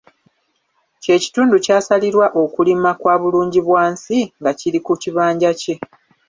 Kye 1.01 1.15
kitundu 1.23 1.55
kyasalirwa 1.65 2.27
okulima 2.43 2.91
kwa 3.01 3.15
bulungibwansi 3.21 4.17
nga 4.39 4.51
kiri 4.59 4.79
ku 4.85 4.93
kibanja 5.01 5.51
kye. 5.61 5.75